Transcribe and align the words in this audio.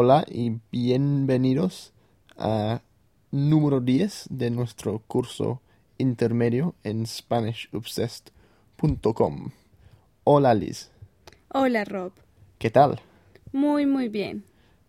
Hola 0.00 0.24
y 0.30 0.60
bienvenidos 0.70 1.92
a 2.36 2.82
número 3.32 3.80
10 3.80 4.28
de 4.30 4.48
nuestro 4.48 5.00
curso 5.08 5.60
intermedio 5.96 6.76
en 6.84 7.04
SpanishObsessed.com. 7.04 9.50
Hola 10.22 10.54
Liz, 10.54 10.92
Hola 11.52 11.84
Rob. 11.84 12.12
¿qué 12.58 12.70
tal? 12.70 13.00
Muy, 13.52 13.86
muy 13.86 14.08
bien. 14.08 14.44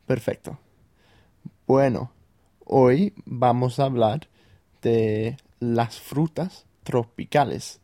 Perfecto. 0.06 0.59
Bueno, 1.66 2.12
hoy 2.64 3.16
vamos 3.26 3.80
a 3.80 3.86
hablar 3.86 4.28
de 4.84 5.38
las 5.60 6.00
frutas 6.00 6.68
tropicales. 6.84 7.82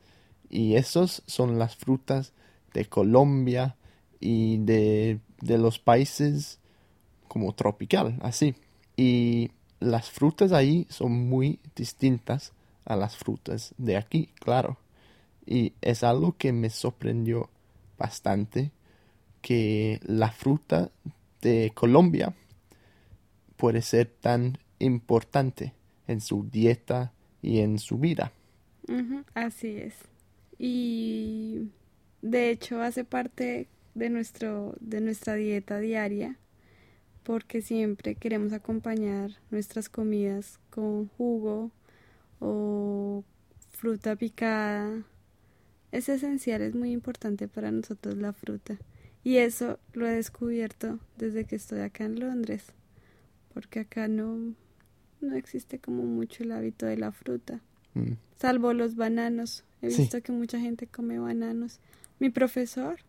Y 0.48 0.76
esos 0.76 1.23
son 1.26 1.57
las 1.57 1.76
frutas 1.76 2.34
de 2.76 2.86
Colombia 2.86 3.78
y 4.20 4.57
de, 4.57 5.21
de 5.42 5.57
los 5.57 5.80
países 5.80 6.60
como 7.36 7.54
tropical, 7.54 8.18
así. 8.22 8.56
Y 8.96 9.52
las 9.82 10.10
frutas 10.10 10.54
ahí 10.54 10.88
son 10.89 11.12
muy 11.28 11.60
distintas 11.76 12.54
a 12.86 12.96
las 12.96 13.18
frutas 13.18 13.76
de 13.78 13.98
aquí, 13.98 14.30
claro. 14.39 14.78
Y 15.46 15.74
es 15.82 16.06
algo 16.06 16.38
que 16.38 16.54
me 16.54 16.70
sorprendió 16.70 17.50
bastante 17.98 18.71
que 19.42 20.00
la 20.06 20.32
fruta 20.32 20.92
de 21.42 21.74
Colombia 21.76 22.34
puede 23.57 23.82
ser 23.82 24.07
tan 24.07 24.57
importante 24.79 25.74
en 26.07 26.21
su 26.21 26.50
dieta 26.50 27.12
y 27.42 27.60
en 27.60 27.79
su 27.79 27.98
vida. 27.98 28.32
Así 29.34 29.76
es. 29.76 29.96
Y 30.57 31.68
de 32.22 32.50
hecho 32.50 32.81
hace 32.81 33.04
parte 33.04 33.67
de 33.94 34.09
nuestro, 34.09 34.73
de 34.80 35.02
nuestra 35.02 35.36
dieta 35.36 35.80
diaria, 35.80 36.38
porque 37.25 37.61
siempre 37.61 38.16
queremos 38.16 38.53
acompañar 38.53 39.31
nuestras 39.50 39.89
comidas 39.89 40.59
con 40.70 41.08
jugo 41.09 41.72
o 42.40 43.23
fruta 43.72 44.16
picada. 44.16 45.04
Es 45.92 46.08
esencial, 46.08 46.62
es 46.62 46.76
muy 46.76 46.92
importante 46.92 47.48
para 47.48 47.72
nosotros 47.72 48.16
la 48.18 48.31
fruta. 48.31 48.78
Y 49.23 49.38
eso 49.38 49.80
lo 49.94 50.06
he 50.08 50.12
descubierto 50.12 51.00
desde 51.18 51.46
que 51.46 51.56
estoy 51.56 51.80
acá 51.80 52.03
en 52.06 52.20
Londres, 52.20 52.68
porque 53.53 53.80
acá 53.80 54.08
no, 54.08 54.53
no 55.20 55.36
existe 55.36 55.80
como 55.80 56.03
mucho 56.03 56.44
el 56.44 56.52
hábito 56.52 56.86
de 56.86 56.98
la 56.98 57.12
fruta. 57.12 57.59
Mm, 57.96 58.14
Salvo 58.40 58.73
los 58.73 58.96
bananos. 58.96 59.64
He 59.81 59.90
Sí. 59.90 60.03
visto 60.03 60.22
que 60.22 60.31
mucha 60.31 60.59
gente 60.59 60.86
come 60.86 61.18
bananos. 61.18 61.80
Mi 62.20 62.30
profesor 62.30 63.00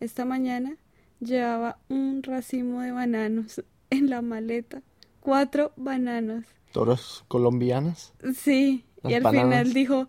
esta 0.00 0.24
mañana 0.24 0.76
llevaba 1.20 1.78
un 1.88 2.22
racimo 2.22 2.80
de 2.82 2.92
bananos 2.92 3.62
en 3.90 4.10
la 4.10 4.22
maleta. 4.22 4.82
Cuatro 5.20 5.72
bananos. 5.76 6.44
¿Todas 6.72 7.24
colombianas? 7.28 8.12
Sí. 8.34 8.84
Las 9.02 9.12
y 9.12 9.14
al 9.16 9.22
bananas. 9.22 9.44
final 9.48 9.72
dijo, 9.72 10.08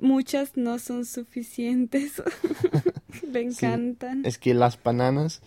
muchas 0.00 0.56
no 0.56 0.78
son 0.78 1.04
suficientes. 1.04 2.22
Le 3.32 3.50
Sí, 3.50 3.66
encantan. 3.66 4.24
Es 4.24 4.38
que 4.38 4.54
las 4.54 4.82
bananas, 4.82 5.40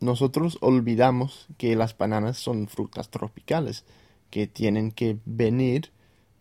nosotros 0.00 0.58
olvidamos 0.60 1.46
que 1.56 1.74
las 1.76 1.96
bananas 1.96 2.36
son 2.38 2.68
frutas 2.68 3.10
tropicales, 3.10 3.84
que 4.30 4.46
tienen 4.46 4.90
que 4.92 5.18
venir 5.24 5.90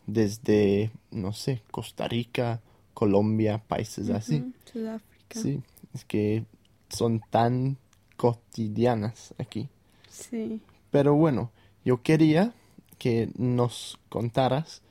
desde, 0.08 0.92
no 1.12 1.34
sé, 1.34 1.62
Costa 1.72 2.08
Rica, 2.08 2.62
Colombia, 2.94 3.64
países 3.68 4.10
así. 4.10 4.54
Sudáfrica. 4.72 5.40
Sí, 5.40 5.62
es 5.94 6.06
que 6.06 6.46
son 6.90 7.22
tan 7.30 7.78
cotidianas 8.18 9.34
aquí. 9.38 9.70
Sí. 10.10 10.62
Pero 10.92 11.16
bueno, 11.16 11.52
yo 11.84 12.02
quería 12.02 12.54
que 12.98 13.30
nos 13.38 14.00
contaras 14.10 14.82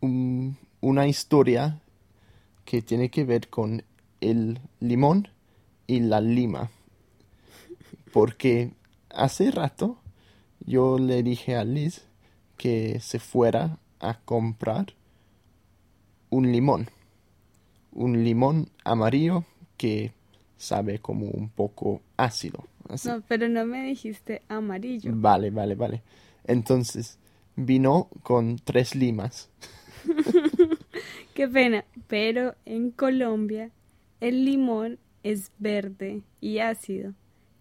un- 0.00 0.56
una 0.80 1.06
historia 1.06 1.80
que 2.64 2.82
tiene 2.82 3.10
que 3.10 3.24
ver 3.24 3.48
con 3.48 3.82
el 4.20 4.60
limón 4.80 5.28
y 5.86 6.00
la 6.00 6.20
lima. 6.20 6.70
Porque 8.12 8.72
hace 9.10 9.50
rato 9.50 9.98
yo 10.60 10.98
le 10.98 11.22
dije 11.22 11.56
a 11.56 11.64
Liz 11.64 12.04
que 12.56 13.00
se 13.00 13.18
fuera 13.18 13.78
a 14.00 14.18
comprar 14.20 14.94
un 16.30 16.50
limón. 16.52 16.88
Un 17.92 18.24
limón 18.24 18.68
amarillo 18.84 19.44
que 19.76 20.12
sabe 20.58 20.98
como 20.98 21.26
un 21.26 21.48
poco 21.48 22.02
ácido. 22.18 22.66
Así. 22.88 23.08
No, 23.08 23.22
pero 23.26 23.48
no 23.48 23.64
me 23.64 23.82
dijiste 23.86 24.42
amarillo. 24.48 25.10
Vale, 25.14 25.50
vale, 25.50 25.74
vale. 25.74 26.02
Entonces, 26.44 27.18
vino 27.56 28.08
con 28.22 28.56
tres 28.56 28.94
limas. 28.94 29.50
Qué 31.34 31.48
pena, 31.48 31.84
pero 32.06 32.54
en 32.66 32.90
Colombia 32.90 33.70
el 34.20 34.44
limón 34.44 34.98
es 35.22 35.52
verde 35.58 36.22
y 36.40 36.58
ácido 36.58 37.14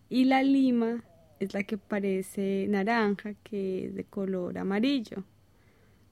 y 0.10 0.26
la 0.26 0.44
lima 0.44 1.04
es 1.40 1.54
la 1.54 1.64
que 1.64 1.78
parece 1.78 2.66
naranja, 2.68 3.34
que 3.44 3.86
es 3.86 3.96
de 3.96 4.04
color 4.04 4.58
amarillo. 4.58 5.24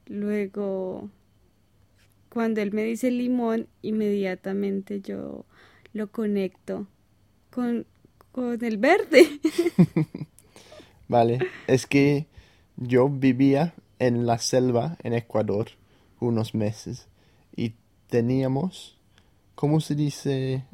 Luego, 0.06 1.10
cuando 2.28 2.60
él 2.60 2.72
me 2.72 2.84
dice 2.84 3.10
limón, 3.10 3.66
inmediatamente 3.82 5.00
yo 5.00 5.44
lo 5.96 6.10
conecto 6.10 6.86
con, 7.50 7.86
con 8.32 8.62
el 8.64 8.76
verde. 8.78 9.40
Vale, 11.08 11.38
es 11.66 11.86
que 11.86 12.26
yo 12.76 13.08
vivía 13.08 13.74
en 13.98 14.26
la 14.26 14.38
selva 14.38 14.96
en 15.02 15.12
Ecuador 15.14 15.68
unos 16.20 16.54
meses 16.54 17.08
y 17.56 17.74
teníamos, 18.08 18.98
¿cómo 19.54 19.80
se 19.80 19.94
dice 19.94 20.64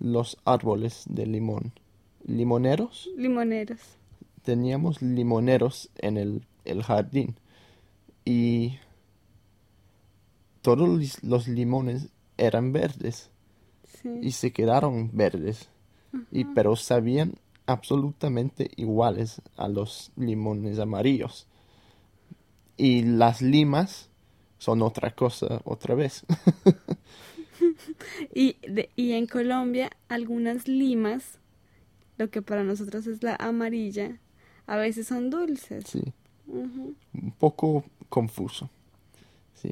los 0.00 0.38
árboles 0.44 1.04
de 1.08 1.26
limón? 1.26 1.72
¿Limoneros? 2.24 3.08
Limoneros. 3.16 3.80
Teníamos 4.42 5.02
limoneros 5.02 5.90
en 5.98 6.16
el, 6.16 6.42
el 6.64 6.82
jardín 6.82 7.36
y 8.24 8.78
todos 10.62 10.88
los- 10.88 11.22
los 11.22 11.48
limones 11.48 12.08
eran 12.38 12.72
verdes. 12.72 13.30
Y 14.22 14.32
se 14.32 14.52
quedaron 14.52 15.10
verdes. 15.12 15.68
Y 16.32 16.44
pero 16.46 16.76
sabían 16.76 17.34
absolutamente 17.66 18.70
iguales 18.76 19.42
a 19.56 19.68
los 19.68 20.12
limones 20.16 20.78
amarillos. 20.78 21.46
Y 22.76 23.02
las 23.02 23.42
limas 23.42 24.08
son 24.58 24.82
otra 24.82 25.10
cosa 25.14 25.60
otra 25.64 25.94
vez. 25.94 26.24
Y, 28.34 28.56
de- 28.68 28.90
y 28.96 29.12
en 29.12 29.26
Colombia, 29.26 29.90
algunas 30.08 30.68
limas, 30.68 31.38
lo 32.18 32.30
que 32.30 32.42
para 32.42 32.64
nosotros 32.64 33.06
es 33.06 33.22
la 33.22 33.34
amarilla, 33.36 34.18
a 34.66 34.76
veces 34.76 35.06
son 35.08 35.30
dulces. 35.30 35.84
sí, 35.86 36.02
un 36.46 36.94
poco 37.38 37.84
confuso. 38.08 38.68
Sí. 39.54 39.70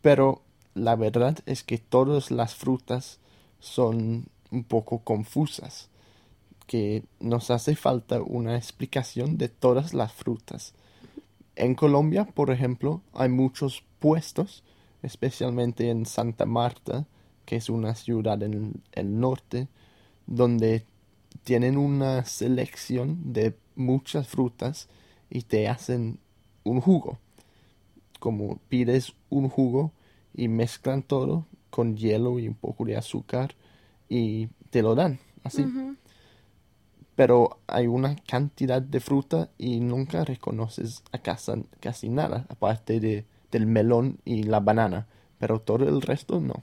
Pero 0.00 0.42
la 0.74 0.96
verdad 0.96 1.38
es 1.46 1.62
que 1.62 1.78
todas 1.78 2.30
las 2.30 2.54
frutas 2.54 3.18
son 3.60 4.26
un 4.50 4.64
poco 4.64 5.00
confusas. 5.00 5.88
Que 6.66 7.04
nos 7.18 7.50
hace 7.50 7.74
falta 7.74 8.20
una 8.22 8.56
explicación 8.56 9.38
de 9.38 9.48
todas 9.48 9.92
las 9.92 10.12
frutas. 10.12 10.74
En 11.56 11.74
Colombia, 11.74 12.26
por 12.26 12.50
ejemplo, 12.50 13.02
hay 13.12 13.28
muchos 13.28 13.82
puestos, 13.98 14.62
especialmente 15.02 15.90
en 15.90 16.06
Santa 16.06 16.46
Marta, 16.46 17.06
que 17.44 17.56
es 17.56 17.68
una 17.68 17.94
ciudad 17.94 18.42
en 18.42 18.82
el 18.92 19.18
norte, 19.18 19.68
donde 20.26 20.86
tienen 21.42 21.76
una 21.76 22.24
selección 22.24 23.32
de 23.32 23.56
muchas 23.74 24.28
frutas 24.28 24.88
y 25.28 25.42
te 25.42 25.68
hacen 25.68 26.20
un 26.64 26.80
jugo. 26.80 27.18
Como 28.20 28.58
pides 28.68 29.14
un 29.28 29.48
jugo 29.48 29.92
y 30.34 30.48
mezclan 30.48 31.02
todo 31.02 31.46
con 31.70 31.96
hielo 31.96 32.38
y 32.38 32.48
un 32.48 32.54
poco 32.54 32.84
de 32.84 32.96
azúcar 32.96 33.54
y 34.10 34.48
te 34.68 34.82
lo 34.82 34.94
dan 34.94 35.18
así. 35.44 35.64
Pero 37.14 37.60
hay 37.66 37.86
una 37.86 38.16
cantidad 38.16 38.82
de 38.82 39.00
fruta 39.00 39.50
y 39.56 39.80
nunca 39.80 40.24
reconoces 40.24 41.02
a 41.12 41.18
casa 41.18 41.54
casi 41.80 42.08
nada, 42.08 42.44
aparte 42.48 43.00
de, 43.00 43.24
del 43.50 43.66
melón 43.66 44.18
y 44.24 44.42
la 44.42 44.60
banana, 44.60 45.06
pero 45.38 45.60
todo 45.60 45.88
el 45.88 46.02
resto 46.02 46.40
no. 46.40 46.62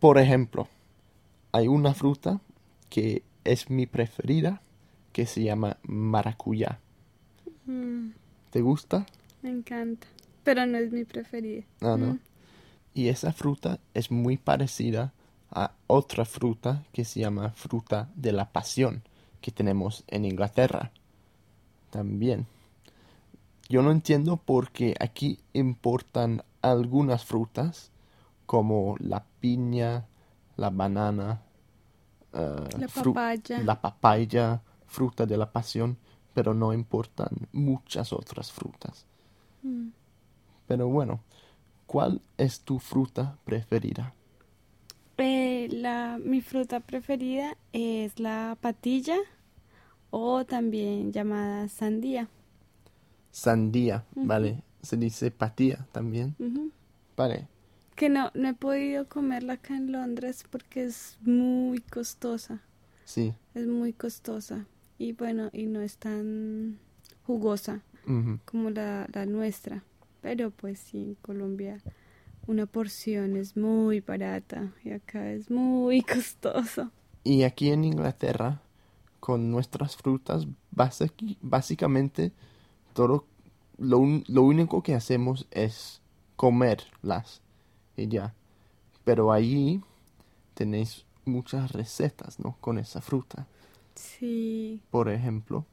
Por 0.00 0.18
ejemplo, 0.18 0.68
hay 1.52 1.68
una 1.68 1.94
fruta 1.94 2.40
que 2.88 3.22
es 3.44 3.70
mi 3.70 3.86
preferida, 3.86 4.62
que 5.12 5.26
se 5.26 5.42
llama 5.42 5.78
maracuyá. 5.82 6.80
Mm, 7.66 8.10
¿Te 8.50 8.60
gusta? 8.60 9.06
me 9.42 9.50
encanta. 9.50 10.06
Pero 10.44 10.66
no 10.66 10.78
es 10.78 10.92
mi 10.92 11.04
preferida. 11.04 11.64
Ah, 11.80 11.96
no. 11.98 12.14
Mm. 12.14 12.20
Y 12.94 13.08
esa 13.08 13.32
fruta 13.32 13.80
es 13.94 14.10
muy 14.10 14.36
parecida 14.36 15.12
a 15.50 15.72
otra 15.86 16.24
fruta 16.24 16.84
que 16.92 17.04
se 17.04 17.20
llama 17.20 17.50
fruta 17.50 18.08
de 18.14 18.32
la 18.32 18.50
pasión 18.50 19.02
que 19.40 19.50
tenemos 19.50 20.04
en 20.08 20.24
Inglaterra. 20.24 20.90
también. 21.90 22.46
Yo 23.68 23.82
no 23.82 23.90
entiendo 23.90 24.36
por 24.36 24.70
qué 24.70 24.94
aquí 25.00 25.38
importan 25.54 26.42
algunas 26.62 27.24
frutas 27.24 27.90
como 28.44 28.96
la 28.98 29.24
piña, 29.40 30.04
la 30.56 30.70
banana, 30.70 31.40
eh, 32.32 32.56
La 32.78 32.86
fru- 32.88 33.14
papaya. 33.14 33.60
la 33.62 33.80
papaya, 33.80 34.60
fruta 34.86 35.24
de 35.26 35.36
la 35.38 35.50
pasión, 35.52 35.96
pero 36.34 36.52
no 36.54 36.72
importan 36.74 37.28
muchas 37.52 38.12
otras 38.12 38.52
frutas. 38.52 39.06
Mm. 39.62 39.88
Pero 40.68 40.88
bueno, 40.88 41.20
¿cuál 41.86 42.20
es 42.36 42.60
tu 42.60 42.78
fruta 42.78 43.36
preferida? 43.44 44.12
Eh, 45.18 45.68
la, 45.70 46.18
mi 46.22 46.42
fruta 46.42 46.80
preferida 46.80 47.56
es 47.72 48.20
la 48.20 48.56
patilla 48.60 49.16
o 50.10 50.44
también 50.44 51.12
llamada 51.12 51.68
sandía. 51.68 52.28
Sandía. 53.30 54.04
¿vale? 54.14 54.62
Se 54.82 54.96
dice 54.96 55.30
patía 55.30 55.86
también. 55.92 56.34
¿vale? 57.16 57.48
Que 57.94 58.10
no, 58.10 58.30
no 58.34 58.48
he 58.48 58.54
podido 58.54 59.08
comerla 59.08 59.54
acá 59.54 59.74
en 59.74 59.90
Londres 59.90 60.44
porque 60.50 60.84
es 60.84 61.16
muy 61.22 61.80
costosa. 61.80 62.60
Sí. 63.04 63.32
Es 63.54 63.66
muy 63.66 63.94
costosa. 63.94 64.66
Y 64.98 65.12
bueno, 65.12 65.48
y 65.52 65.66
no 65.66 65.80
es 65.80 65.96
tan 65.96 66.78
jugosa 67.26 67.82
como 68.44 68.70
la, 68.70 69.08
la 69.12 69.26
nuestra. 69.26 69.82
Pero 70.20 70.50
pues 70.50 70.78
sí, 70.78 70.98
en 70.98 71.14
Colombia 71.16 71.80
una 72.46 72.66
porción 72.66 73.36
es 73.36 73.56
muy 73.56 74.00
barata 74.00 74.74
y 74.84 74.92
acá 74.92 75.32
es 75.32 75.50
muy 75.50 76.02
costoso. 76.14 76.92
Y 77.24 77.42
aquí 77.42 77.70
en 77.70 77.84
Inglaterra, 77.84 78.62
con 79.20 79.50
nuestras 79.50 79.96
frutas, 79.96 80.46
básicamente 81.42 82.32
todo 82.94 83.26
lo, 83.78 83.98
un- 83.98 84.24
lo 84.28 84.42
único 84.44 84.82
que 84.82 84.94
hacemos 84.94 85.46
es 85.52 86.02
comerlas 86.36 87.42
y 87.96 88.08
ya. 88.08 88.34
Pero 89.04 89.32
allí 89.32 89.82
tenéis 90.54 91.06
muchas 91.26 91.72
recetas, 91.72 92.40
¿no? 92.40 92.56
Con 92.60 92.78
esa 92.78 93.00
fruta. 93.02 93.46
Sí. 93.94 94.82
Por 94.90 95.08
ejemplo, 95.08 95.64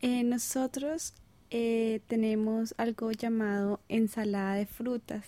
Eh, 0.00 0.22
nosotros 0.24 1.14
eh, 1.50 2.00
tenemos 2.06 2.74
algo 2.78 3.12
llamado 3.12 3.80
ensalada 3.88 4.54
de 4.54 4.66
frutas, 4.66 5.24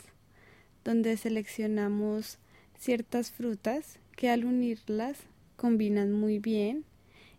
donde 0.85 1.17
seleccionamos 1.17 2.38
ciertas 2.79 3.31
frutas 3.31 3.99
que 4.17 4.31
al 4.31 4.44
unirlas 4.44 5.19
combinan 5.56 6.12
muy 6.12 6.38
bien 6.38 6.85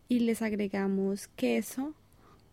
y 0.08 0.20
les 0.20 0.42
agregamos 0.42 1.28
queso 1.30 1.94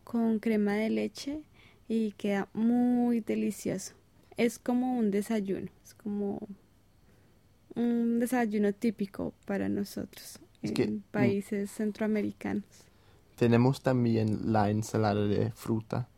con 0.04 0.38
crema 0.38 0.74
de 0.74 0.90
leche 0.90 1.42
y 1.88 2.12
queda 2.12 2.48
muy 2.54 3.20
delicioso. 3.20 3.94
Es 4.36 4.58
como 4.58 4.96
un 4.98 5.10
desayuno, 5.10 5.68
es 5.84 5.94
como 5.94 6.46
un 7.74 8.18
desayuno 8.18 8.72
típico 8.72 9.34
para 9.44 9.68
nosotros 9.68 10.38
Es 10.62 10.70
en 10.70 10.74
que, 10.74 10.86
mm, 10.88 11.02
países 11.10 11.70
centroamericanos. 11.70 12.64
tenemos 13.36 13.82
también 13.82 14.52
la 14.52 14.70
ensalada 14.70 15.26
de 15.26 15.50
fruta, 15.52 16.08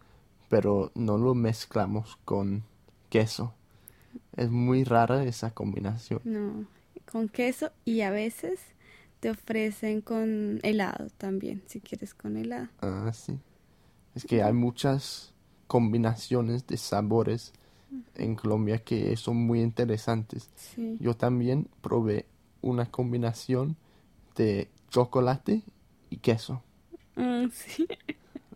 pero 0.48 0.90
no 0.94 1.18
lo 1.18 1.34
mezclamos 1.34 2.16
con 2.24 2.64
queso. 3.10 3.54
Es 4.36 4.50
muy 4.50 4.84
rara 4.84 5.24
esa 5.24 5.50
combinación. 5.50 6.20
No, 6.24 6.66
con 7.10 7.28
queso 7.28 7.70
y 7.84 8.00
a 8.02 8.10
veces 8.10 8.60
te 9.20 9.30
ofrecen 9.30 10.00
con 10.00 10.60
helado 10.62 11.08
también, 11.18 11.62
si 11.66 11.80
quieres 11.80 12.14
con 12.14 12.36
helado. 12.36 12.68
Ah, 12.80 13.12
sí. 13.12 13.38
Es 14.14 14.24
que 14.24 14.42
hay 14.42 14.52
muchas 14.52 15.32
combinaciones 15.66 16.66
de 16.66 16.76
sabores 16.76 17.52
en 18.14 18.34
Colombia 18.34 18.78
que 18.78 19.16
son 19.16 19.36
muy 19.36 19.60
interesantes. 19.60 20.50
Sí. 20.56 20.96
Yo 21.00 21.14
también 21.14 21.68
probé 21.80 22.26
una 22.62 22.86
combinación 22.86 23.76
de 24.36 24.68
chocolate 24.88 25.62
y 26.08 26.16
queso. 26.16 26.62
Mm, 27.16 27.48
sí. 27.52 27.86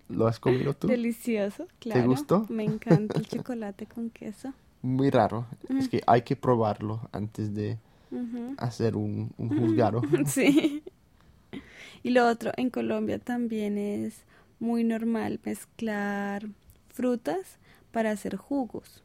¿Lo 0.08 0.26
has 0.26 0.38
comido 0.38 0.74
tú? 0.74 0.88
Delicioso, 0.88 1.66
claro. 1.78 2.08
gustó? 2.08 2.46
Me 2.48 2.64
encanta 2.64 3.18
el 3.18 3.26
chocolate 3.28 3.86
con 3.86 4.10
queso. 4.10 4.52
Muy 4.84 5.08
raro. 5.10 5.46
Es 5.70 5.86
Mm. 5.86 5.88
que 5.88 6.02
hay 6.06 6.22
que 6.22 6.36
probarlo 6.36 7.08
antes 7.12 7.54
de 7.54 7.78
hacer 8.58 8.96
un, 8.96 9.32
un 9.38 9.48
juzgado. 9.58 10.02
Sí. 10.26 10.82
Y 12.02 12.10
lo 12.10 12.28
otro, 12.28 12.52
en 12.58 12.68
Colombia 12.68 13.18
también 13.18 13.78
es 13.78 14.24
muy 14.60 14.84
normal 14.84 15.40
mezclar 15.44 16.46
frutas 16.88 17.58
para 17.92 18.10
hacer 18.10 18.36
jugos. 18.36 19.02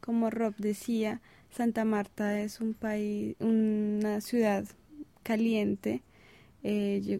Como 0.00 0.30
Rob 0.30 0.54
decía, 0.58 1.20
Santa 1.50 1.84
Marta 1.84 2.40
es 2.40 2.60
un 2.60 2.72
país, 2.72 3.36
una 3.40 4.20
ciudad 4.20 4.64
caliente. 5.24 6.02
eh, 6.64 7.02
yo- 7.04 7.18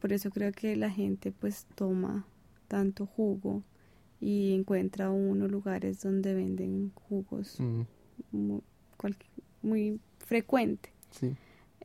por 0.00 0.12
eso 0.12 0.30
creo 0.30 0.52
que 0.52 0.76
la 0.76 0.90
gente 0.90 1.32
pues 1.32 1.64
toma 1.74 2.26
tanto 2.68 3.06
jugo 3.06 3.62
y 4.20 4.54
encuentra 4.54 5.10
uno 5.10 5.48
lugares 5.48 6.00
donde 6.02 6.34
venden 6.34 6.92
jugos 6.94 7.58
Mm, 7.60 7.82
muy, 8.32 8.60
cual- 8.96 9.16
muy 9.62 10.00
frecuente 10.18 10.90
sí. 11.10 11.34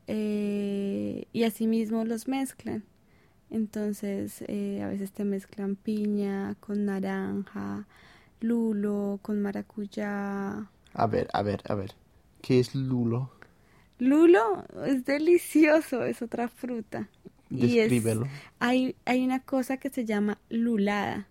eh, 0.08 1.26
y 1.34 1.44
asimismo 1.44 2.04
los 2.06 2.28
mezclan. 2.28 2.84
Entonces, 3.52 4.44
eh, 4.48 4.82
a 4.84 4.88
veces 4.88 5.12
te 5.12 5.24
mezclan 5.26 5.76
piña 5.76 6.56
con 6.60 6.86
naranja, 6.86 7.88
lulo 8.42 9.20
con 9.22 9.42
maracuyá. 9.42 10.70
A 10.94 11.08
ver, 11.08 11.28
a 11.34 11.42
ver, 11.42 11.62
a 11.68 11.74
ver. 11.76 11.96
¿Qué 12.42 12.60
es 12.60 12.76
lulo? 12.76 13.32
Lulo 13.98 14.64
es 14.86 15.04
delicioso, 15.06 16.04
es 16.06 16.22
otra 16.22 16.48
fruta. 16.48 17.10
Y 17.50 17.80
es- 17.80 17.90
Descríbelo. 17.90 18.28
Hay, 18.60 18.96
hay 19.06 19.26
una 19.26 19.40
cosa 19.42 19.78
que 19.78 19.90
se 19.90 20.06
llama 20.06 20.38
lulada. 20.50 21.28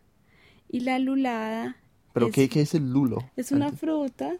Y 0.68 0.80
la 0.80 0.98
lulada 0.98 1.76
¿Pero 2.12 2.26
es- 2.28 2.34
qué, 2.34 2.48
qué 2.48 2.60
es 2.62 2.74
el 2.74 2.90
lulo? 2.90 3.18
Es 3.36 3.52
una 3.52 3.66
Antes- 3.66 3.80
fruta, 3.80 4.36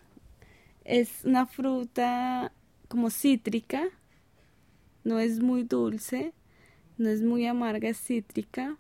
es 0.84 1.25
una 1.25 1.46
fruta 1.46 2.52
como 2.88 3.10
cítrica, 3.10 3.84
no 5.04 5.19
es 5.19 5.40
muy 5.40 5.62
dulce, 5.62 6.32
no 6.98 7.08
es 7.10 7.22
muy 7.22 7.46
amarga, 7.46 7.88
es 7.88 7.98
cítrica, 8.00 8.76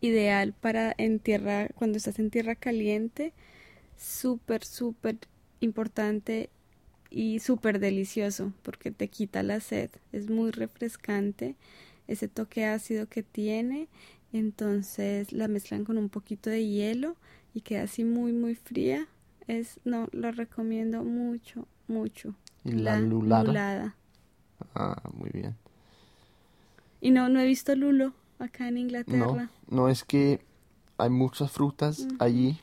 ideal 0.00 0.52
para 0.54 0.94
en 0.98 1.18
tierra, 1.20 1.68
cuando 1.76 1.98
estás 1.98 2.18
en 2.18 2.30
tierra 2.30 2.54
caliente, 2.54 3.32
súper, 3.96 4.64
súper 4.64 5.18
importante 5.60 6.50
y 7.10 7.40
súper 7.40 7.80
delicioso 7.80 8.52
porque 8.62 8.90
te 8.90 9.08
quita 9.08 9.42
la 9.42 9.60
sed, 9.60 9.90
es 10.12 10.30
muy 10.30 10.50
refrescante, 10.52 11.56
ese 12.08 12.28
toque 12.28 12.66
ácido 12.66 13.08
que 13.08 13.22
tiene, 13.22 13.88
entonces 14.38 15.32
la 15.32 15.48
mezclan 15.48 15.84
con 15.84 15.98
un 15.98 16.08
poquito 16.08 16.50
de 16.50 16.66
hielo 16.68 17.16
y 17.54 17.62
queda 17.62 17.84
así 17.84 18.04
muy 18.04 18.32
muy 18.32 18.54
fría. 18.54 19.08
Es, 19.48 19.80
no, 19.84 20.08
lo 20.12 20.32
recomiendo 20.32 21.04
mucho, 21.04 21.66
mucho. 21.88 22.34
¿Y 22.64 22.72
la 22.72 22.96
lulada? 22.96 23.54
lulada. 23.54 23.96
Ah, 24.74 24.96
muy 25.14 25.30
bien. 25.30 25.56
Y 27.00 27.10
no, 27.10 27.30
no 27.30 27.40
he 27.40 27.46
visto 27.46 27.74
lulo 27.74 28.12
acá 28.38 28.68
en 28.68 28.74
No, 29.06 29.40
Inglaterra. 29.40 29.50
no 29.68 29.88
es 29.88 30.04
que 30.04 30.44
hay 30.98 31.10
muchas 31.10 31.50
frutas 31.52 32.08
allí 32.18 32.60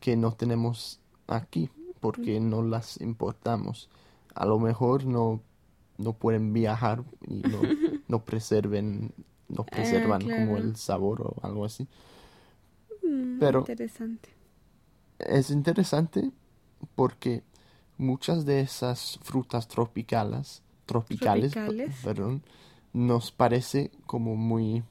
que 0.00 0.16
no 0.16 0.32
tenemos 0.34 1.00
aquí 1.28 1.70
porque 2.00 2.40
no 2.40 2.62
las 2.62 3.00
importamos. 3.00 3.90
A 4.34 4.46
lo 4.46 4.58
mejor 4.60 5.06
no, 5.06 5.42
no 5.98 6.14
pueden 6.14 6.52
viajar 6.52 7.04
y 7.26 7.44
no, 7.44 7.70
no 8.08 8.24
preserven, 8.24 9.14
no 9.50 9.64
preservan 9.64 10.20
como 10.22 10.34
Ah, 10.34 10.44
claro. 10.46 10.56
el 10.58 10.76
sabor 10.76 11.22
o 11.22 11.34
algo 11.42 11.64
así. 11.64 11.86
Mm, 13.02 13.38
Pero- 13.38 13.60
interesante. 13.60 14.30
Es 15.18 15.50
interesante 15.50 16.30
porque 16.94 17.42
muchas 17.98 18.46
de 18.46 18.60
esas 18.60 19.18
frutas 19.22 19.68
tropicales, 19.68 20.62
tropicales, 20.86 21.52
Tropicales. 21.52 21.94
perdón, 22.02 22.42
nos 22.94 23.30
parece 23.30 23.90
como 24.06 24.34
muy, 24.36 24.82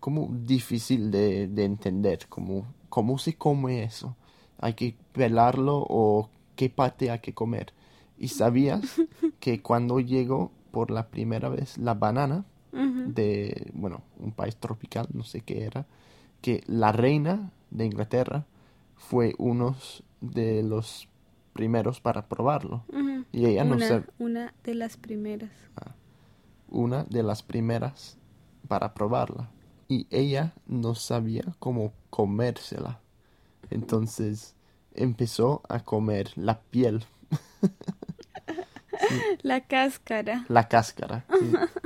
como 0.00 0.28
difícil 0.32 1.10
de, 1.10 1.48
de 1.48 1.64
entender, 1.64 2.26
como 2.28 2.64
cómo 2.88 3.18
se 3.18 3.34
come 3.34 3.82
eso. 3.82 4.14
Hay 4.58 4.74
que 4.74 4.96
pelarlo 5.12 5.84
o 5.88 6.30
qué 6.54 6.70
parte 6.70 7.10
hay 7.10 7.18
que 7.18 7.34
comer. 7.34 7.72
Y 8.16 8.28
sabías 8.28 8.80
que 9.40 9.60
cuando 9.60 9.98
llegó 9.98 10.52
por 10.70 10.90
la 10.92 11.08
primera 11.08 11.48
vez 11.48 11.76
la 11.78 11.94
banana 11.94 12.44
De, 13.06 13.70
bueno, 13.74 14.02
un 14.18 14.32
país 14.32 14.56
tropical, 14.56 15.06
no 15.12 15.24
sé 15.24 15.40
qué 15.42 15.64
era, 15.64 15.86
que 16.40 16.62
la 16.66 16.92
reina 16.92 17.50
de 17.70 17.84
Inglaterra 17.86 18.44
fue 18.96 19.34
uno 19.38 19.76
de 20.20 20.62
los 20.62 21.08
primeros 21.52 22.00
para 22.00 22.26
probarlo. 22.28 22.84
Y 23.32 23.46
ella 23.46 23.64
no 23.64 23.76
una, 23.76 23.88
sab- 23.88 24.06
una 24.18 24.54
de 24.64 24.74
las 24.74 24.96
primeras. 24.96 25.50
una 26.68 27.04
de 27.04 27.22
las 27.22 27.42
primeras 27.42 28.16
para 28.68 28.94
probarla. 28.94 29.50
y 29.88 30.06
ella 30.10 30.54
no 30.66 30.94
sabía 30.94 31.44
cómo 31.60 31.92
comérsela. 32.10 33.00
Entonces 33.70 34.54
empezó 34.94 35.62
a 35.68 35.80
comer 35.80 36.30
la 36.36 36.60
piel. 36.60 37.04
La 39.42 39.60
cáscara. 39.60 40.44
La 40.48 40.68
cáscara. 40.68 41.24
sí. 41.38 41.52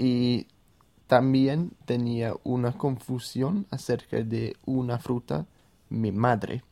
y 0.00 0.46
también 1.06 1.72
tenía 1.86 2.34
una 2.44 2.72
confusión 2.78 3.66
acerca 3.70 4.22
de 4.22 4.56
una 4.66 4.98
fruta, 4.98 5.46
mi 5.90 6.12
madre. 6.12 6.64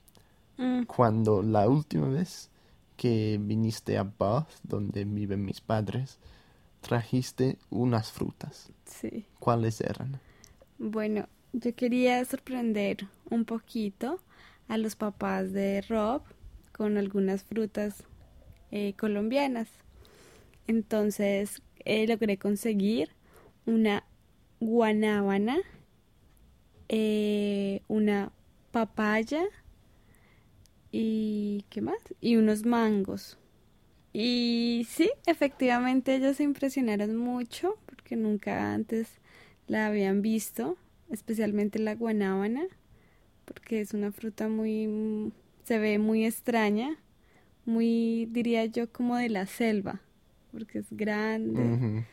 Mm, 0.58 0.86
Cuando 0.86 1.42
la 1.42 1.68
última 1.68 2.08
vez 2.08 2.50
que 2.96 3.38
viniste 3.40 3.98
a 3.98 4.04
Bath, 4.04 4.50
donde 4.64 5.04
viven 5.04 5.44
mis 5.44 5.60
padres, 5.60 6.18
trajiste 6.80 7.58
unas 7.70 8.12
frutas. 8.12 8.72
sí. 8.84 9.26
¿Cuáles 9.38 9.80
eran? 9.80 10.20
Bueno, 10.78 11.28
yo 11.52 11.74
quería 11.74 12.24
sorprender 12.24 13.08
un 13.30 13.44
poquito 13.44 14.20
a 14.68 14.78
los 14.78 14.96
papás 14.96 15.52
de 15.52 15.82
Rob 15.82 16.22
con 16.72 16.96
algunas 16.98 17.44
frutas 17.44 18.04
eh, 18.70 18.94
colombianas. 18.98 19.68
Entonces 20.66 21.62
eh, 21.84 22.06
logré 22.06 22.38
conseguir 22.38 23.10
una 23.68 24.02
guanábana, 24.60 25.58
eh, 26.88 27.82
una 27.86 28.32
papaya 28.70 29.44
y 30.90 31.64
¿qué 31.68 31.82
más? 31.82 31.98
Y 32.20 32.36
unos 32.36 32.64
mangos. 32.64 33.38
Y 34.12 34.86
sí, 34.88 35.10
efectivamente 35.26 36.14
ellos 36.14 36.38
se 36.38 36.44
impresionaron 36.44 37.14
mucho 37.14 37.76
porque 37.84 38.16
nunca 38.16 38.72
antes 38.72 39.08
la 39.66 39.86
habían 39.86 40.22
visto, 40.22 40.78
especialmente 41.10 41.78
la 41.78 41.94
guanábana, 41.94 42.64
porque 43.44 43.82
es 43.82 43.92
una 43.92 44.12
fruta 44.12 44.48
muy, 44.48 45.30
se 45.64 45.78
ve 45.78 45.98
muy 45.98 46.24
extraña, 46.24 46.96
muy, 47.66 48.26
diría 48.30 48.64
yo, 48.64 48.90
como 48.90 49.16
de 49.16 49.28
la 49.28 49.44
selva, 49.44 50.00
porque 50.52 50.78
es 50.78 50.86
grande. 50.90 52.06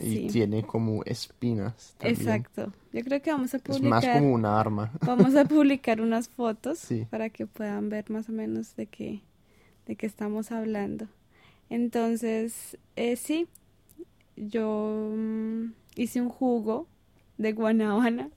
Y 0.00 0.16
Sí. 0.16 0.26
tiene 0.28 0.62
como 0.62 1.02
espinas 1.04 1.94
también. 1.98 2.20
Exacto. 2.20 2.72
Yo 2.92 3.02
creo 3.04 3.22
que 3.22 3.30
vamos 3.32 3.54
a 3.54 3.58
Es 3.58 3.68
más 3.82 4.04
publicar, 4.04 4.18
como 4.20 4.34
un 4.34 4.46
arma. 4.46 4.92
vamos 5.06 5.34
a 5.36 5.44
publicar 5.44 6.00
unas 6.00 6.28
fotos 6.28 6.78
Sí. 6.78 7.06
para 7.10 7.30
que 7.30 7.46
puedan 7.46 7.88
ver 7.88 8.10
más 8.10 8.28
o 8.28 8.32
menos 8.32 8.76
de 8.76 8.86
qué, 8.86 9.20
de 9.86 9.96
qué 9.96 10.06
estamos 10.06 10.50
hablando. 10.52 11.06
Entonces, 11.68 12.78
eh, 12.96 13.16
sí, 13.16 13.46
yo 14.36 15.12
mm, 15.16 15.72
hice 15.96 16.20
un 16.20 16.28
jugo 16.28 16.88
de 17.38 17.52
guanábana 17.52 18.30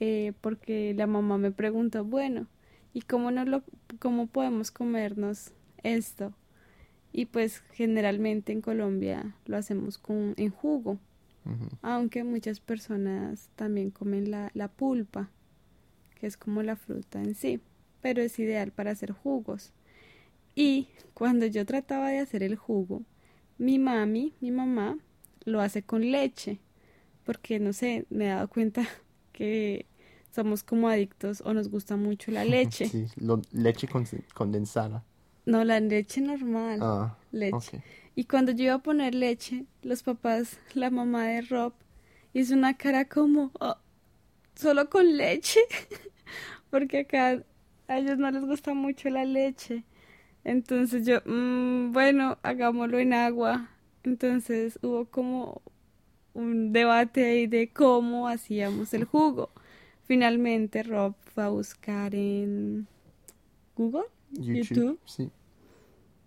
eh, 0.00 0.32
porque 0.40 0.94
la 0.94 1.06
mamá 1.06 1.38
me 1.38 1.50
preguntó, 1.50 2.04
bueno, 2.04 2.46
¿y 2.92 3.02
cómo, 3.02 3.30
no 3.30 3.44
lo, 3.44 3.62
cómo 3.98 4.26
podemos 4.26 4.70
comernos 4.70 5.52
esto? 5.82 6.32
Y 7.16 7.26
pues 7.26 7.64
generalmente 7.72 8.52
en 8.52 8.60
Colombia 8.62 9.34
lo 9.46 9.56
hacemos 9.56 9.98
con, 9.98 10.34
en 10.36 10.50
jugo, 10.50 10.98
aunque 11.82 12.24
muchas 12.24 12.60
personas 12.60 13.48
también 13.56 13.90
comen 13.90 14.30
la, 14.30 14.50
la 14.54 14.68
pulpa, 14.68 15.30
que 16.20 16.26
es 16.26 16.36
como 16.36 16.62
la 16.62 16.76
fruta 16.76 17.22
en 17.22 17.34
sí, 17.34 17.60
pero 18.02 18.22
es 18.22 18.38
ideal 18.38 18.72
para 18.72 18.92
hacer 18.92 19.12
jugos. 19.12 19.72
Y 20.54 20.88
cuando 21.14 21.46
yo 21.46 21.66
trataba 21.66 22.10
de 22.10 22.18
hacer 22.20 22.42
el 22.42 22.56
jugo, 22.56 23.02
mi 23.58 23.78
mami, 23.78 24.34
mi 24.40 24.50
mamá, 24.50 24.98
lo 25.44 25.60
hace 25.60 25.82
con 25.82 26.10
leche, 26.12 26.58
porque 27.24 27.60
no 27.60 27.72
sé, 27.72 28.06
me 28.10 28.26
he 28.26 28.28
dado 28.30 28.48
cuenta 28.48 28.86
que 29.32 29.86
somos 30.34 30.64
como 30.64 30.88
adictos 30.88 31.42
o 31.46 31.54
nos 31.54 31.68
gusta 31.70 31.96
mucho 31.96 32.32
la 32.32 32.44
leche. 32.50 32.86
Sí, 32.86 33.06
lo- 33.16 33.42
leche 33.52 33.88
con- 33.88 34.06
condensada. 34.34 35.04
No, 35.46 35.64
la 35.64 35.80
leche 35.80 36.20
normal, 36.20 36.80
Ah, 36.82 37.16
leche. 37.32 37.80
Y 38.14 38.24
cuando 38.24 38.52
yo 38.52 38.64
iba 38.64 38.74
a 38.74 38.78
poner 38.82 39.14
leche, 39.14 39.64
los 39.82 40.02
papás, 40.02 40.58
la 40.74 40.90
mamá 40.90 41.24
de 41.26 41.42
Rob, 41.42 41.72
hizo 42.34 42.54
una 42.54 42.76
cara 42.76 43.04
como, 43.06 43.52
"Oh, 43.60 43.76
solo 44.54 44.90
con 44.90 45.16
leche, 45.16 45.60
porque 46.70 47.00
acá 47.00 47.42
a 47.88 47.98
ellos 47.98 48.18
no 48.18 48.30
les 48.30 48.44
gusta 48.44 48.74
mucho 48.74 49.08
la 49.10 49.24
leche. 49.24 49.84
Entonces 50.44 51.06
yo, 51.06 51.20
"Mm, 51.24 51.92
bueno, 51.92 52.38
hagámoslo 52.42 52.98
en 52.98 53.12
agua. 53.12 53.68
Entonces 54.04 54.78
hubo 54.82 55.06
como 55.06 55.62
un 56.34 56.72
debate 56.72 57.24
ahí 57.24 57.46
de 57.46 57.68
cómo 57.72 58.28
hacíamos 58.28 58.94
el 58.94 59.04
jugo. 59.04 59.50
Finalmente 60.04 60.82
Rob 60.82 61.14
fue 61.34 61.44
a 61.44 61.48
buscar 61.48 62.14
en 62.14 62.86
Google, 63.76 64.04
YouTube, 64.32 64.56
YouTube. 64.68 65.00
sí. 65.04 65.30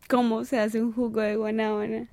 cómo 0.08 0.44
se 0.46 0.60
hace 0.60 0.82
un 0.82 0.92
jugo 0.94 1.22
de 1.22 1.36
guanábana 1.36 2.08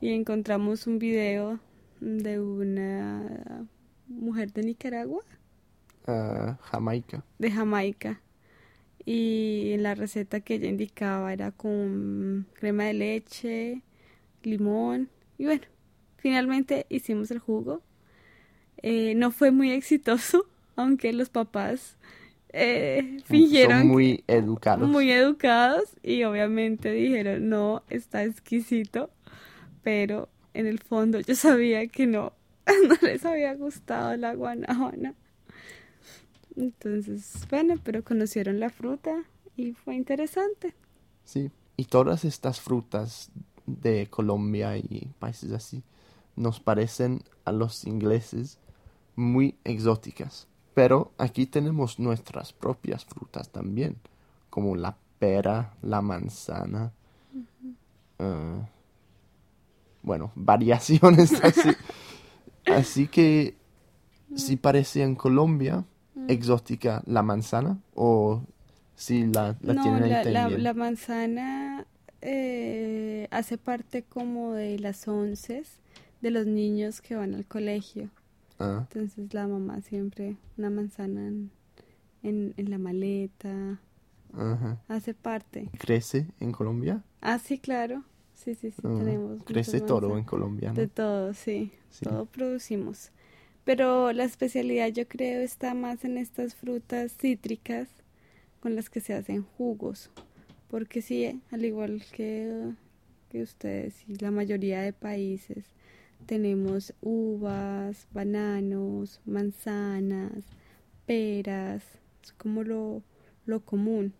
y 0.00 0.10
encontramos 0.10 0.86
un 0.86 0.98
video 0.98 1.60
de 2.00 2.40
una 2.40 3.66
mujer 4.08 4.52
de 4.52 4.62
Nicaragua, 4.62 5.22
Ah, 6.06 6.58
Jamaica. 6.62 7.24
de 7.38 7.50
Jamaica. 7.50 8.20
Y 9.04 9.76
la 9.78 9.94
receta 9.94 10.40
que 10.40 10.54
ella 10.54 10.68
indicaba 10.68 11.32
era 11.32 11.50
con 11.52 12.46
crema 12.54 12.84
de 12.84 12.94
leche, 12.94 13.82
limón. 14.42 15.08
Y 15.38 15.44
bueno, 15.46 15.62
finalmente 16.16 16.86
hicimos 16.88 17.30
el 17.30 17.38
jugo. 17.38 17.82
Eh, 18.82 19.14
no 19.16 19.30
fue 19.30 19.50
muy 19.50 19.70
exitoso, 19.72 20.46
aunque 20.76 21.12
los 21.12 21.30
papás 21.30 21.96
eh, 22.58 23.18
fingieron 23.26 23.80
Son 23.80 23.88
muy 23.88 24.24
educados. 24.26 24.88
muy 24.88 25.10
educados 25.12 25.84
y 26.02 26.24
obviamente 26.24 26.90
dijeron, 26.90 27.50
no, 27.50 27.82
está 27.90 28.24
exquisito, 28.24 29.10
pero 29.82 30.30
en 30.54 30.66
el 30.66 30.78
fondo 30.78 31.20
yo 31.20 31.34
sabía 31.34 31.86
que 31.86 32.06
no, 32.06 32.32
no 32.88 32.96
les 33.02 33.26
había 33.26 33.54
gustado 33.54 34.16
la 34.16 34.34
guanábana. 34.34 35.14
Entonces, 36.56 37.46
bueno, 37.50 37.74
pero 37.84 38.02
conocieron 38.02 38.58
la 38.58 38.70
fruta 38.70 39.24
y 39.54 39.72
fue 39.72 39.94
interesante. 39.94 40.74
Sí. 41.24 41.50
Y 41.76 41.84
todas 41.84 42.24
estas 42.24 42.58
frutas 42.58 43.30
de 43.66 44.06
Colombia 44.06 44.78
y 44.78 45.10
países 45.18 45.52
así 45.52 45.82
nos 46.36 46.58
parecen 46.58 47.22
a 47.44 47.52
los 47.52 47.84
ingleses 47.84 48.58
muy 49.14 49.58
exóticas. 49.64 50.48
Pero 50.76 51.12
aquí 51.18 51.46
tenemos 51.46 51.98
nuestras 51.98 52.52
propias 52.54 53.04
frutas 53.04 53.50
también, 53.50 53.96
como 54.50 54.76
la 54.76 54.96
pera, 55.18 55.74
la 55.82 56.02
manzana. 56.02 56.92
ah, 58.18 58.66
bueno, 60.02 60.30
variaciones 60.34 61.40
así. 61.44 61.76
Así 62.66 63.08
que 63.08 63.56
si 64.34 64.56
parece 64.56 65.02
en 65.02 65.16
Colombia 65.16 65.84
exótica 66.28 67.02
la 67.06 67.22
manzana 67.22 67.78
o 67.94 68.42
si 68.96 69.26
la, 69.26 69.56
la 69.62 69.74
no, 69.74 69.76
tienen 69.76 70.18
ahí 70.24 70.46
la, 70.48 70.48
la- 70.50 70.74
manzana 70.74 71.86
eh, 72.22 73.28
hace 73.30 73.58
parte 73.58 74.02
como 74.02 74.52
de 74.54 74.78
las 74.78 75.06
onces 75.08 75.78
de 76.20 76.30
los 76.30 76.46
niños 76.46 77.00
que 77.00 77.16
van 77.16 77.34
al 77.34 77.46
colegio. 77.46 78.10
Ah, 78.58 78.86
Entonces 78.88 79.32
la 79.34 79.46
mamá 79.46 79.80
siempre 79.82 80.36
una 80.56 80.70
manzana 80.70 81.26
en, 81.28 81.50
en, 82.22 82.54
en 82.56 82.70
la 82.70 82.78
maleta, 82.78 83.80
ajá. 84.32 84.78
hace 84.88 85.14
parte. 85.14 85.68
¿Crece 85.78 86.26
en 86.40 86.52
Colombia? 86.52 87.02
Ah, 87.20 87.38
sí, 87.38 87.58
claro. 87.58 88.04
Sí, 88.34 88.54
sí, 88.54 88.70
sí, 88.70 88.82
tenemos. 88.82 89.42
crece 89.44 89.80
todo 89.80 90.16
en. 90.18 90.24
Colombia, 90.24 90.72
¿no? 90.72 90.80
De 90.80 90.88
todo, 90.88 91.32
sí, 91.34 91.72
Sí. 91.90 92.04
todo 92.04 92.26
producimos. 92.26 93.10
Pero 93.64 94.12
la 94.12 94.24
especialidad 94.24 94.88
yo 94.88 95.08
creo 95.08 95.40
está 95.40 95.74
más 95.74 96.04
en 96.04 96.18
estas 96.18 96.54
frutas 96.54 97.16
cítricas 97.18 97.88
con 98.60 98.76
las 98.76 98.90
que 98.90 99.00
se 99.00 99.14
hacen 99.14 99.42
jugos. 99.42 100.10
Porque 100.68 101.02
sí, 101.02 101.40
al 101.50 101.64
igual 101.64 102.02
que, 102.12 102.72
que 103.30 103.42
ustedes 103.42 104.04
y 104.08 104.16
la 104.16 104.30
mayoría 104.30 104.80
de 104.82 104.92
países, 104.92 105.64
tenemos 106.26 106.94
uvas, 107.02 108.06
bananos, 108.12 109.20
manzanas, 109.24 110.44
peras, 111.06 111.84
es 112.22 112.32
como 112.32 112.62
lo, 112.64 113.02
lo 113.46 113.60
común. 113.64 114.12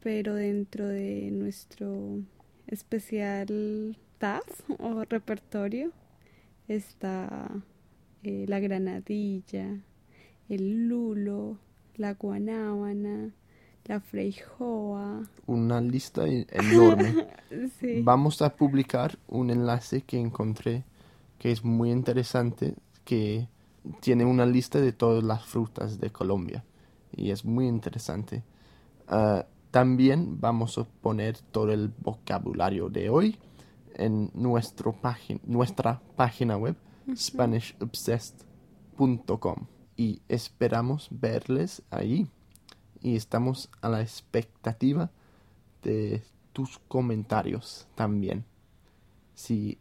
Pero 0.00 0.34
dentro 0.34 0.86
de 0.86 1.30
nuestro 1.32 2.20
especial 2.66 3.96
TAF 4.18 4.70
o 4.78 5.04
repertorio 5.04 5.90
está 6.68 7.50
eh, 8.22 8.44
la 8.48 8.60
granadilla, 8.60 9.80
el 10.48 10.88
lulo, 10.88 11.58
la 11.96 12.14
guanábana, 12.14 13.32
la 13.86 14.00
freijoa. 14.00 15.22
Una 15.46 15.80
lista 15.80 16.26
e- 16.28 16.46
enorme. 16.50 17.26
Sí. 17.80 18.02
Vamos 18.04 18.42
a 18.42 18.54
publicar 18.54 19.18
un 19.28 19.50
enlace 19.50 20.02
que 20.02 20.18
encontré 20.18 20.84
que 21.38 21.50
es 21.50 21.64
muy 21.64 21.90
interesante, 21.90 22.74
que 23.04 23.48
tiene 24.00 24.24
una 24.24 24.46
lista 24.46 24.80
de 24.80 24.92
todas 24.92 25.22
las 25.22 25.44
frutas 25.44 26.00
de 26.00 26.10
Colombia 26.10 26.64
y 27.16 27.30
es 27.30 27.44
muy 27.44 27.66
interesante. 27.66 28.42
Ah, 29.08 29.46
también 29.70 30.40
vamos 30.40 30.78
a 30.78 30.84
poner 30.84 31.36
todo 31.38 31.72
el 31.72 31.88
vocabulario 31.88 32.88
de 32.88 33.10
hoy 33.10 33.36
en 33.96 34.30
nuestro 34.34 34.96
nuestra 35.44 36.00
página 36.16 36.56
web 36.56 36.76
SpanishObsessed.com 37.14 39.66
y 39.96 40.20
esperamos 40.28 41.08
verles 41.10 41.82
ahí 41.90 42.26
y 43.00 43.14
estamos 43.16 43.68
a 43.80 43.88
la 43.88 44.00
expectativa 44.00 45.10
de 45.82 46.22
tus 46.52 46.78
comentarios 46.88 47.86
también. 47.94 48.44
Si 49.34 49.78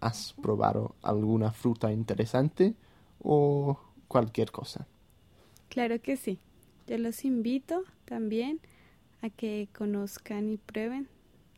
has 0.00 0.34
probado 0.40 0.94
alguna 1.02 1.52
fruta 1.52 1.92
interesante 1.92 2.74
o 3.20 3.78
cualquier 4.06 4.50
cosa. 4.50 4.86
Claro 5.68 6.00
que 6.00 6.16
sí. 6.16 6.38
Yo 6.86 6.98
los 6.98 7.24
invito 7.24 7.84
también 8.04 8.60
a 9.20 9.30
que 9.30 9.68
conozcan 9.76 10.48
y 10.48 10.56
prueben 10.56 11.08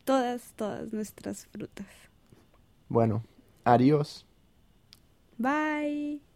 todas, 0.04 0.52
todas 0.56 0.92
nuestras 0.92 1.47
frutas. 1.47 1.87
Bueno, 2.88 3.23
adiós. 3.64 4.26
Bye. 5.38 6.29